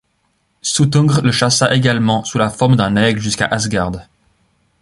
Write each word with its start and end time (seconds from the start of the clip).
Suttungr 0.63 1.21
le 1.21 1.31
chassa 1.31 1.71
également 1.75 2.23
sous 2.23 2.39
la 2.39 2.49
forme 2.49 2.75
d'un 2.75 2.95
aigle 2.95 3.19
jusqu'à 3.19 3.45
Ásgard. 3.45 4.07